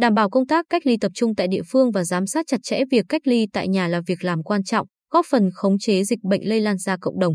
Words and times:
Đảm 0.00 0.14
bảo 0.14 0.30
công 0.30 0.46
tác 0.46 0.66
cách 0.70 0.86
ly 0.86 0.96
tập 1.00 1.12
trung 1.14 1.34
tại 1.34 1.48
địa 1.48 1.62
phương 1.66 1.90
và 1.90 2.04
giám 2.04 2.26
sát 2.26 2.46
chặt 2.46 2.60
chẽ 2.62 2.80
việc 2.90 3.04
cách 3.08 3.22
ly 3.24 3.46
tại 3.52 3.68
nhà 3.68 3.88
là 3.88 4.00
việc 4.06 4.24
làm 4.24 4.42
quan 4.42 4.64
trọng, 4.64 4.86
góp 5.10 5.26
phần 5.30 5.50
khống 5.54 5.78
chế 5.78 6.04
dịch 6.04 6.18
bệnh 6.22 6.48
lây 6.48 6.60
lan 6.60 6.78
ra 6.78 6.96
cộng 7.00 7.18
đồng. 7.18 7.34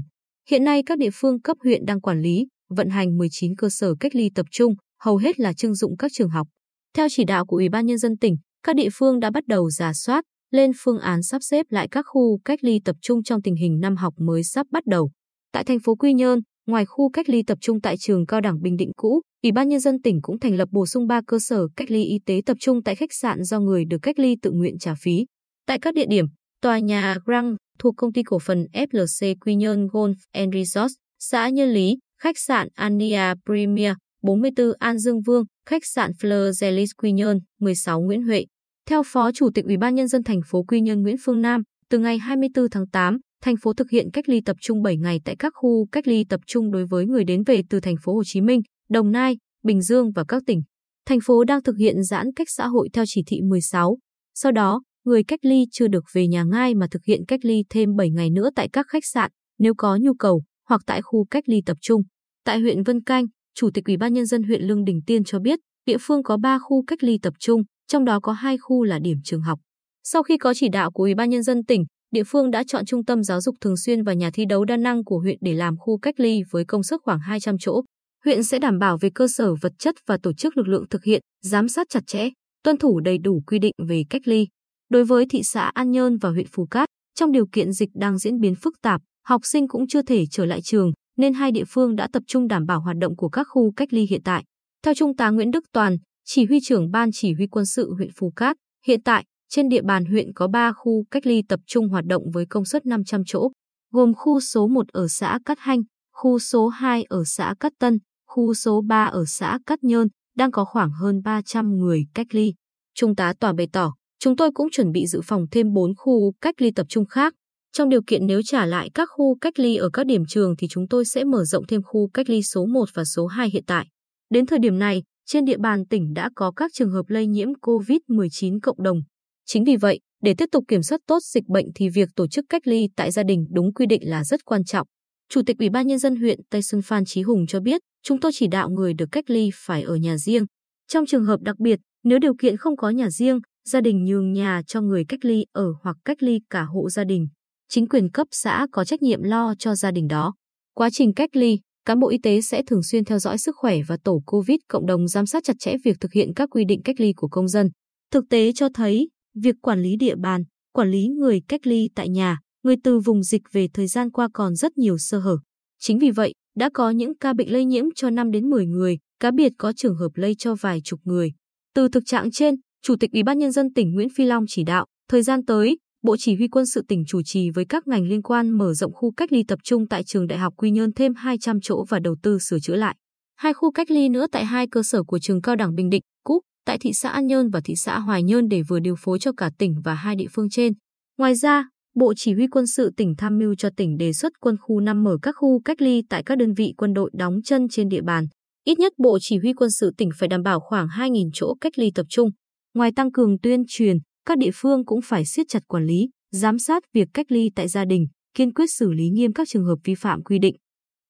Hiện 0.50 0.64
nay 0.64 0.84
các 0.86 0.98
địa 0.98 1.10
phương 1.14 1.42
cấp 1.42 1.58
huyện 1.64 1.86
đang 1.86 2.02
quản 2.02 2.22
lý, 2.22 2.48
vận 2.70 2.90
hành 2.90 3.18
19 3.18 3.56
cơ 3.56 3.70
sở 3.70 3.96
cách 4.00 4.16
ly 4.16 4.30
tập 4.36 4.46
trung, 4.52 4.74
hầu 5.02 5.18
hết 5.18 5.40
là 5.40 5.54
trưng 5.54 5.76
dụng 5.76 5.98
các 5.98 6.12
trường 6.14 6.30
học. 6.30 6.48
Theo 6.96 7.08
chỉ 7.12 7.24
đạo 7.24 7.46
của 7.46 7.58
Ủy 7.58 7.70
ban 7.70 7.86
Nhân 7.86 7.98
dân 7.98 8.18
tỉnh, 8.18 8.38
các 8.64 8.76
địa 8.76 8.90
phương 8.94 9.20
đã 9.20 9.32
bắt 9.32 9.44
đầu 9.48 9.70
giả 9.70 9.94
soát, 9.94 10.24
lên 10.52 10.72
phương 10.84 11.00
án 11.00 11.24
sắp 11.24 11.40
xếp 11.42 11.66
lại 11.70 11.88
các 11.92 12.06
khu 12.08 12.40
cách 12.46 12.60
ly 12.64 12.80
tập 12.86 12.96
trung 13.02 13.24
trong 13.24 13.42
tình 13.42 13.56
hình 13.56 13.80
năm 13.80 13.96
học 13.96 14.14
mới 14.18 14.44
sắp 14.44 14.68
bắt 14.72 14.86
đầu. 14.86 15.12
Tại 15.52 15.64
thành 15.64 15.80
phố 15.80 15.96
Quy 15.96 16.14
Nhơn, 16.14 16.40
ngoài 16.68 16.86
khu 16.86 17.10
cách 17.10 17.30
ly 17.30 17.44
tập 17.44 17.58
trung 17.62 17.82
tại 17.82 17.98
trường 17.98 18.26
Cao 18.26 18.42
đẳng 18.42 18.62
Bình 18.62 18.78
Định 18.78 18.92
cũ, 18.96 19.22
Ủy 19.44 19.52
ban 19.52 19.70
Nhân 19.70 19.80
dân 19.80 20.02
tỉnh 20.02 20.22
cũng 20.22 20.40
thành 20.40 20.56
lập 20.56 20.70
bổ 20.72 20.86
sung 20.86 21.08
3 21.08 21.22
cơ 21.28 21.40
sở 21.40 21.68
cách 21.76 21.92
ly 21.92 22.04
y 22.04 22.20
tế 22.26 22.42
tập 22.46 22.58
trung 22.60 22.84
tại 22.84 22.96
khách 22.96 23.14
sạn 23.14 23.44
do 23.44 23.60
người 23.60 23.86
được 23.86 23.98
cách 24.02 24.20
ly 24.20 24.36
tự 24.42 24.52
nguyện 24.52 24.78
trả 24.80 24.94
phí. 25.02 25.26
Tại 25.68 25.80
các 25.80 25.94
địa 25.94 26.06
điểm, 26.10 26.26
tòa 26.62 26.80
nhà 26.80 27.18
Grand 27.26 27.56
thuộc 27.80 27.94
công 27.98 28.14
ty 28.14 28.24
cổ 28.24 28.40
phần 28.40 28.66
FLC 28.74 29.36
Quy 29.42 29.56
Nhơn 29.56 29.88
Golf 29.88 30.16
and 30.32 30.54
Resort, 30.54 30.94
xã 31.20 31.50
Nhân 31.50 31.70
Lý, 31.70 31.98
khách 32.22 32.38
sạn 32.38 32.68
Ania 32.74 33.34
Premier, 33.46 33.94
44 34.24 34.72
An 34.80 34.98
Dương 34.98 35.22
Vương, 35.22 35.44
khách 35.70 35.86
sạn 35.86 36.12
Fleurzelis 36.12 36.88
Quy 36.98 37.12
Nhơn, 37.12 37.40
16 37.60 38.02
Nguyễn 38.02 38.24
Huệ. 38.24 38.46
Theo 38.90 39.04
Phó 39.06 39.32
Chủ 39.32 39.50
tịch 39.54 39.66
Ủy 39.66 39.78
ban 39.78 39.96
Nhân 39.96 40.08
dân 40.08 40.24
thành 40.24 40.40
phố 40.48 40.64
Quy 40.64 40.82
Nhơn 40.82 41.02
Nguyễn 41.02 41.16
Phương 41.26 41.42
Nam, 41.42 41.62
từ 41.90 42.00
ngày 42.00 42.18
24 42.18 42.70
tháng 42.70 42.88
8, 42.88 43.18
thành 43.46 43.56
phố 43.58 43.74
thực 43.74 43.90
hiện 43.90 44.12
cách 44.14 44.30
ly 44.30 44.42
tập 44.42 44.58
trung 44.62 44.82
7 44.82 44.98
ngày 44.98 45.22
tại 45.26 45.36
các 45.40 45.54
khu 45.56 45.88
cách 45.92 46.08
ly 46.08 46.26
tập 46.30 46.40
trung 46.48 46.72
đối 46.72 46.86
với 46.86 47.06
người 47.06 47.24
đến 47.24 47.44
về 47.44 47.62
từ 47.70 47.80
thành 47.80 47.96
phố 48.04 48.14
Hồ 48.14 48.24
Chí 48.26 48.42
Minh, 48.42 48.62
Đồng 48.90 49.12
Nai, 49.12 49.38
Bình 49.64 49.82
Dương 49.82 50.12
và 50.12 50.24
các 50.28 50.44
tỉnh. 50.46 50.62
Thành 51.06 51.20
phố 51.26 51.44
đang 51.44 51.64
thực 51.64 51.76
hiện 51.80 52.04
giãn 52.04 52.34
cách 52.36 52.48
xã 52.50 52.68
hội 52.68 52.90
theo 52.94 53.06
chỉ 53.08 53.24
thị 53.28 53.42
16. 53.42 53.98
Sau 54.34 54.52
đó, 54.52 54.82
người 55.04 55.24
cách 55.24 55.40
ly 55.44 55.66
chưa 55.72 55.88
được 55.88 56.04
về 56.14 56.28
nhà 56.28 56.44
ngay 56.44 56.76
mà 56.76 56.88
thực 56.92 57.04
hiện 57.08 57.26
cách 57.28 57.40
ly 57.44 57.64
thêm 57.70 57.96
7 57.96 58.10
ngày 58.10 58.30
nữa 58.30 58.50
tại 58.56 58.70
các 58.74 58.86
khách 58.90 59.06
sạn 59.06 59.32
nếu 59.60 59.74
có 59.78 59.98
nhu 60.02 60.14
cầu 60.14 60.44
hoặc 60.70 60.82
tại 60.86 61.02
khu 61.02 61.26
cách 61.26 61.44
ly 61.48 61.62
tập 61.66 61.78
trung. 61.82 62.02
Tại 62.46 62.60
huyện 62.60 62.84
Vân 62.84 63.04
Canh, 63.04 63.26
Chủ 63.56 63.70
tịch 63.74 63.86
Ủy 63.86 63.98
ban 63.98 64.14
nhân 64.14 64.26
dân 64.26 64.44
huyện 64.44 64.62
Lương 64.62 64.84
Đình 64.84 65.02
Tiên 65.08 65.24
cho 65.24 65.40
biết, 65.40 65.60
địa 65.86 65.98
phương 66.02 66.24
có 66.24 66.38
3 66.38 66.60
khu 66.60 66.84
cách 66.88 67.04
ly 67.04 67.20
tập 67.22 67.34
trung, 67.40 67.62
trong 67.88 68.06
đó 68.06 68.20
có 68.20 68.32
2 68.32 68.58
khu 68.58 68.84
là 68.84 69.00
điểm 69.00 69.18
trường 69.24 69.42
học. 69.42 69.60
Sau 70.04 70.24
khi 70.24 70.38
có 70.38 70.54
chỉ 70.54 70.70
đạo 70.70 70.92
của 70.92 71.04
Ủy 71.04 71.16
ban 71.16 71.30
nhân 71.30 71.44
dân 71.44 71.64
tỉnh, 71.64 71.86
địa 72.16 72.24
phương 72.24 72.52
đã 72.52 72.64
chọn 72.68 72.86
trung 72.86 73.06
tâm 73.06 73.24
giáo 73.24 73.42
dục 73.42 73.56
thường 73.62 73.78
xuyên 73.78 74.04
và 74.04 74.14
nhà 74.14 74.30
thi 74.34 74.46
đấu 74.46 74.66
đa 74.66 74.78
năng 74.78 75.04
của 75.04 75.20
huyện 75.20 75.38
để 75.42 75.54
làm 75.54 75.78
khu 75.78 75.98
cách 75.98 76.20
ly 76.20 76.42
với 76.52 76.66
công 76.66 76.84
suất 76.84 77.02
khoảng 77.04 77.20
200 77.20 77.56
chỗ. 77.60 77.82
Huyện 78.26 78.44
sẽ 78.44 78.60
đảm 78.60 78.80
bảo 78.80 78.98
về 78.98 79.10
cơ 79.16 79.28
sở 79.28 79.56
vật 79.62 79.72
chất 79.80 79.96
và 80.08 80.18
tổ 80.24 80.34
chức 80.34 80.58
lực 80.58 80.68
lượng 80.68 80.86
thực 80.90 81.04
hiện, 81.04 81.22
giám 81.44 81.68
sát 81.68 81.88
chặt 81.90 82.08
chẽ, 82.08 82.30
tuân 82.64 82.78
thủ 82.78 83.00
đầy 83.00 83.18
đủ 83.18 83.42
quy 83.48 83.60
định 83.60 83.72
về 83.88 84.04
cách 84.10 84.22
ly. 84.26 84.48
Đối 84.90 85.06
với 85.06 85.26
thị 85.30 85.44
xã 85.44 85.72
An 85.74 85.92
Nhơn 85.92 86.18
và 86.18 86.30
huyện 86.30 86.48
Phú 86.52 86.66
Cát, 86.66 86.90
trong 87.16 87.32
điều 87.32 87.46
kiện 87.52 87.72
dịch 87.72 87.90
đang 87.94 88.18
diễn 88.18 88.40
biến 88.40 88.56
phức 88.56 88.74
tạp, 88.82 89.02
học 89.26 89.42
sinh 89.44 89.68
cũng 89.68 89.88
chưa 89.88 90.02
thể 90.02 90.26
trở 90.32 90.46
lại 90.46 90.62
trường, 90.62 90.92
nên 91.18 91.34
hai 91.34 91.52
địa 91.52 91.66
phương 91.68 91.96
đã 91.96 92.08
tập 92.14 92.24
trung 92.28 92.48
đảm 92.48 92.66
bảo 92.66 92.82
hoạt 92.82 92.98
động 92.98 93.16
của 93.16 93.30
các 93.30 93.48
khu 93.50 93.72
cách 93.72 93.94
ly 93.94 94.08
hiện 94.10 94.22
tại. 94.24 94.44
Theo 94.84 94.94
Trung 94.94 95.16
tá 95.16 95.30
Nguyễn 95.30 95.52
Đức 95.52 95.64
Toàn, 95.74 95.98
chỉ 96.26 96.46
huy 96.46 96.60
trưởng 96.64 96.92
Ban 96.92 97.10
Chỉ 97.14 97.34
huy 97.34 97.48
quân 97.48 97.66
sự 97.66 97.94
huyện 97.94 98.10
Phú 98.20 98.32
Cát, 98.36 98.58
hiện 98.86 99.02
tại, 99.04 99.26
trên 99.50 99.70
địa 99.70 99.82
bàn 99.82 100.06
huyện 100.06 100.34
có 100.34 100.48
3 100.48 100.72
khu 100.74 101.06
cách 101.12 101.26
ly 101.26 101.42
tập 101.50 101.60
trung 101.68 101.90
hoạt 101.90 102.06
động 102.06 102.24
với 102.34 102.46
công 102.50 102.66
suất 102.66 102.86
500 102.86 103.22
chỗ, 103.26 103.52
gồm 103.92 104.14
khu 104.14 104.40
số 104.40 104.68
1 104.68 104.88
ở 104.88 105.08
xã 105.08 105.40
Cát 105.46 105.60
Hanh, 105.60 105.82
khu 106.14 106.40
số 106.40 106.68
2 106.68 107.04
ở 107.04 107.24
xã 107.26 107.54
Cát 107.60 107.74
Tân, 107.80 107.98
khu 108.28 108.54
số 108.54 108.82
3 108.88 109.06
ở 109.06 109.26
xã 109.28 109.60
Cát 109.66 109.84
Nhơn, 109.84 110.08
đang 110.36 110.52
có 110.52 110.66
khoảng 110.66 110.92
hơn 110.92 111.22
300 111.24 111.78
người 111.78 112.06
cách 112.14 112.28
ly. 112.32 112.54
Trung 112.96 113.16
tá 113.16 113.34
Tòa 113.40 113.54
bày 113.54 113.68
tỏ, 113.74 113.94
chúng 114.20 114.36
tôi 114.36 114.52
cũng 114.54 114.68
chuẩn 114.72 114.92
bị 114.92 115.08
dự 115.08 115.22
phòng 115.24 115.46
thêm 115.52 115.74
4 115.74 115.96
khu 115.96 116.34
cách 116.42 116.62
ly 116.62 116.72
tập 116.72 116.86
trung 116.90 117.06
khác. 117.06 117.34
Trong 117.74 117.90
điều 117.90 118.02
kiện 118.08 118.26
nếu 118.26 118.42
trả 118.46 118.66
lại 118.66 118.90
các 118.94 119.10
khu 119.12 119.38
cách 119.42 119.60
ly 119.60 119.76
ở 119.76 119.90
các 119.94 120.06
điểm 120.06 120.24
trường 120.28 120.56
thì 120.58 120.68
chúng 120.70 120.88
tôi 120.88 121.06
sẽ 121.06 121.24
mở 121.24 121.44
rộng 121.44 121.68
thêm 121.68 121.82
khu 121.84 122.10
cách 122.14 122.30
ly 122.30 122.44
số 122.44 122.66
1 122.66 122.90
và 122.94 123.04
số 123.04 123.26
2 123.26 123.50
hiện 123.50 123.64
tại. 123.68 123.88
Đến 124.30 124.46
thời 124.46 124.60
điểm 124.60 124.80
này, 124.80 125.04
trên 125.26 125.46
địa 125.46 125.58
bàn 125.58 125.86
tỉnh 125.86 126.14
đã 126.14 126.30
có 126.36 126.52
các 126.52 126.72
trường 126.74 126.92
hợp 126.92 127.04
lây 127.08 127.28
nhiễm 127.28 127.50
COVID-19 127.62 128.60
cộng 128.62 128.84
đồng. 128.84 129.02
Chính 129.46 129.64
vì 129.64 129.76
vậy, 129.76 130.00
để 130.22 130.34
tiếp 130.38 130.50
tục 130.52 130.64
kiểm 130.68 130.84
soát 130.84 131.02
tốt 131.08 131.20
dịch 131.24 131.48
bệnh 131.48 131.66
thì 131.76 131.90
việc 131.90 132.10
tổ 132.16 132.28
chức 132.28 132.46
cách 132.50 132.68
ly 132.68 132.90
tại 132.96 133.12
gia 133.12 133.24
đình 133.24 133.46
đúng 133.52 133.74
quy 133.74 133.86
định 133.86 134.10
là 134.10 134.24
rất 134.24 134.46
quan 134.46 134.64
trọng. 134.64 134.88
Chủ 135.30 135.42
tịch 135.46 135.58
Ủy 135.60 135.70
ban 135.70 135.88
nhân 135.88 136.00
dân 136.00 136.16
huyện 136.16 136.40
Tây 136.50 136.62
sơn 136.62 136.82
Phan 136.82 137.06
Chí 137.06 137.22
Hùng 137.22 137.48
cho 137.48 137.60
biết, 137.60 137.82
chúng 138.04 138.20
tôi 138.20 138.32
chỉ 138.36 138.48
đạo 138.48 138.70
người 138.70 138.94
được 138.94 139.06
cách 139.12 139.30
ly 139.30 139.50
phải 139.54 139.84
ở 139.84 139.96
nhà 139.96 140.18
riêng. 140.18 140.46
Trong 140.88 141.06
trường 141.06 141.26
hợp 141.26 141.40
đặc 141.42 141.60
biệt, 141.60 141.80
nếu 142.04 142.20
điều 142.20 142.34
kiện 142.40 142.58
không 142.58 142.78
có 142.78 142.90
nhà 142.90 143.10
riêng, 143.10 143.40
gia 143.70 143.82
đình 143.82 144.06
nhường 144.06 144.34
nhà 144.34 144.62
cho 144.68 144.82
người 144.82 145.06
cách 145.10 145.26
ly 145.26 145.46
ở 145.52 145.74
hoặc 145.82 145.98
cách 146.06 146.24
ly 146.24 146.40
cả 146.50 146.64
hộ 146.64 146.90
gia 146.90 147.04
đình. 147.04 147.28
Chính 147.70 147.88
quyền 147.88 148.12
cấp 148.12 148.28
xã 148.32 148.68
có 148.72 148.86
trách 148.86 149.02
nhiệm 149.02 149.24
lo 149.24 149.56
cho 149.60 149.76
gia 149.76 149.92
đình 149.92 150.08
đó. 150.08 150.34
Quá 150.74 150.90
trình 150.90 151.14
cách 151.14 151.36
ly, 151.36 151.60
cán 151.86 152.00
bộ 152.00 152.10
y 152.10 152.18
tế 152.24 152.42
sẽ 152.42 152.64
thường 152.68 152.84
xuyên 152.84 153.06
theo 153.06 153.20
dõi 153.20 153.38
sức 153.38 153.56
khỏe 153.58 153.78
và 153.88 153.98
tổ 154.04 154.22
COVID 154.26 154.58
cộng 154.68 154.86
đồng 154.86 155.08
giám 155.08 155.26
sát 155.26 155.44
chặt 155.44 155.56
chẽ 155.60 155.76
việc 155.84 155.98
thực 156.00 156.14
hiện 156.14 156.34
các 156.36 156.50
quy 156.52 156.66
định 156.66 156.82
cách 156.84 157.00
ly 157.00 157.14
của 157.14 157.28
công 157.28 157.48
dân. 157.48 157.70
Thực 158.12 158.26
tế 158.30 158.52
cho 158.56 158.70
thấy, 158.74 159.10
việc 159.36 159.56
quản 159.62 159.82
lý 159.82 159.96
địa 159.96 160.16
bàn, 160.16 160.44
quản 160.74 160.92
lý 160.92 161.08
người 161.08 161.42
cách 161.48 161.68
ly 161.68 161.90
tại 161.96 162.10
nhà, 162.10 162.40
người 162.64 162.76
từ 162.84 163.00
vùng 163.00 163.24
dịch 163.24 163.42
về 163.52 163.68
thời 163.74 163.88
gian 163.88 164.12
qua 164.12 164.30
còn 164.34 164.56
rất 164.56 164.78
nhiều 164.78 164.98
sơ 164.98 165.20
hở. 165.20 165.38
Chính 165.80 166.00
vì 166.00 166.12
vậy, 166.12 166.34
đã 166.58 166.70
có 166.74 166.90
những 166.90 167.18
ca 167.18 167.34
bệnh 167.34 167.52
lây 167.52 167.66
nhiễm 167.66 167.86
cho 167.96 168.10
5 168.10 168.32
đến 168.32 168.50
10 168.50 168.66
người, 168.66 168.98
cá 169.20 169.32
biệt 169.32 169.52
có 169.58 169.74
trường 169.74 169.96
hợp 169.96 170.10
lây 170.16 170.36
cho 170.38 170.56
vài 170.56 170.82
chục 170.84 171.00
người. 171.04 171.32
Từ 171.76 171.90
thực 171.90 172.04
trạng 172.06 172.32
trên, 172.32 172.56
Chủ 172.82 172.96
tịch 173.00 173.12
Ủy 173.12 173.24
ban 173.24 173.40
nhân 173.40 173.52
dân 173.52 173.74
tỉnh 173.74 173.94
Nguyễn 173.94 174.08
Phi 174.16 174.26
Long 174.26 174.46
chỉ 174.48 174.64
đạo, 174.64 174.86
thời 175.10 175.24
gian 175.24 175.46
tới, 175.46 175.78
Bộ 176.04 176.16
Chỉ 176.20 176.36
huy 176.36 176.48
quân 176.48 176.66
sự 176.66 176.82
tỉnh 176.88 177.04
chủ 177.08 177.22
trì 177.26 177.50
với 177.50 177.66
các 177.66 177.88
ngành 177.88 178.08
liên 178.08 178.22
quan 178.22 178.50
mở 178.50 178.74
rộng 178.74 178.94
khu 178.94 179.12
cách 179.12 179.32
ly 179.32 179.44
tập 179.48 179.60
trung 179.64 179.88
tại 179.88 180.04
trường 180.04 180.28
Đại 180.28 180.40
học 180.40 180.54
Quy 180.58 180.72
Nhơn 180.72 180.94
thêm 180.94 181.14
200 181.16 181.60
chỗ 181.62 181.86
và 181.90 182.00
đầu 182.00 182.16
tư 182.24 182.40
sửa 182.40 182.60
chữa 182.60 182.76
lại. 182.76 182.96
Hai 183.36 183.54
khu 183.54 183.72
cách 183.72 183.92
ly 183.92 184.10
nữa 184.10 184.26
tại 184.32 184.46
hai 184.46 184.68
cơ 184.68 184.84
sở 184.84 185.04
của 185.04 185.20
trường 185.20 185.42
Cao 185.42 185.56
đẳng 185.56 185.76
Bình 185.76 185.90
Định, 185.90 186.02
cúc 186.24 186.44
tại 186.66 186.78
thị 186.78 186.94
xã 186.94 187.10
An 187.10 187.28
Nhơn 187.28 187.50
và 187.50 187.62
thị 187.64 187.76
xã 187.76 188.00
Hoài 188.00 188.24
Nhơn 188.24 188.48
để 188.48 188.62
vừa 188.62 188.80
điều 188.80 188.96
phối 189.00 189.20
cho 189.20 189.32
cả 189.38 189.50
tỉnh 189.58 189.76
và 189.84 189.94
hai 189.94 190.16
địa 190.16 190.28
phương 190.32 190.50
trên. 190.50 190.74
Ngoài 191.18 191.36
ra, 191.36 191.70
Bộ 191.96 192.14
Chỉ 192.18 192.34
huy 192.34 192.48
quân 192.48 192.68
sự 192.68 192.92
tỉnh 192.98 193.14
tham 193.18 193.38
mưu 193.38 193.56
cho 193.56 193.70
tỉnh 193.78 193.98
đề 193.98 194.14
xuất 194.14 194.34
quân 194.40 194.56
khu 194.62 194.80
5 194.80 195.04
mở 195.04 195.18
các 195.22 195.36
khu 195.38 195.62
cách 195.66 195.82
ly 195.82 196.02
tại 196.10 196.24
các 196.24 196.38
đơn 196.38 196.54
vị 196.54 196.74
quân 196.78 196.94
đội 196.94 197.12
đóng 197.14 197.36
chân 197.44 197.68
trên 197.70 197.90
địa 197.90 198.02
bàn. 198.02 198.28
Ít 198.64 198.80
nhất 198.80 198.94
Bộ 198.98 199.18
Chỉ 199.22 199.38
huy 199.38 199.54
quân 199.54 199.72
sự 199.72 199.92
tỉnh 199.98 200.10
phải 200.20 200.30
đảm 200.30 200.44
bảo 200.44 200.60
khoảng 200.60 200.88
2.000 200.88 201.30
chỗ 201.34 201.56
cách 201.62 201.80
ly 201.80 201.92
tập 201.96 202.06
trung. 202.10 202.30
Ngoài 202.74 202.92
tăng 202.96 203.12
cường 203.12 203.40
tuyên 203.40 203.64
truyền, 203.68 203.98
các 204.26 204.38
địa 204.38 204.52
phương 204.54 204.86
cũng 204.86 205.00
phải 205.04 205.26
siết 205.26 205.46
chặt 205.50 205.64
quản 205.68 205.86
lý, 205.86 206.10
giám 206.32 206.60
sát 206.60 206.84
việc 206.94 207.08
cách 207.14 207.32
ly 207.32 207.50
tại 207.56 207.68
gia 207.68 207.86
đình, 207.86 208.08
kiên 208.34 208.54
quyết 208.54 208.66
xử 208.78 208.92
lý 208.92 209.10
nghiêm 209.10 209.34
các 209.34 209.48
trường 209.52 209.66
hợp 209.66 209.76
vi 209.84 209.96
phạm 209.96 210.24
quy 210.24 210.40
định. 210.40 210.56